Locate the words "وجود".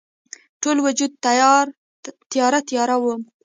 0.85-1.11